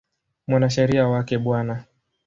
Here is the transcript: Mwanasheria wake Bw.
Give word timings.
Mwanasheria 0.47 1.07
wake 1.11 1.37
Bw. 1.43 1.49